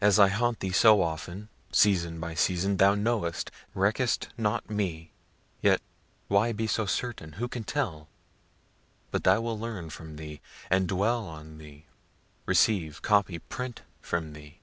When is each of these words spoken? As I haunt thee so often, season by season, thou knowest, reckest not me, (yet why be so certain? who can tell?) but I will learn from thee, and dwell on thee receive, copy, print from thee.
As 0.00 0.18
I 0.18 0.26
haunt 0.26 0.58
thee 0.58 0.72
so 0.72 1.00
often, 1.02 1.48
season 1.70 2.18
by 2.18 2.34
season, 2.34 2.78
thou 2.78 2.96
knowest, 2.96 3.52
reckest 3.74 4.26
not 4.36 4.68
me, 4.68 5.12
(yet 5.60 5.80
why 6.26 6.50
be 6.50 6.66
so 6.66 6.84
certain? 6.84 7.34
who 7.34 7.46
can 7.46 7.62
tell?) 7.62 8.08
but 9.12 9.24
I 9.28 9.38
will 9.38 9.56
learn 9.56 9.88
from 9.90 10.16
thee, 10.16 10.40
and 10.68 10.88
dwell 10.88 11.28
on 11.28 11.58
thee 11.58 11.84
receive, 12.44 13.02
copy, 13.02 13.38
print 13.38 13.82
from 14.00 14.32
thee. 14.32 14.58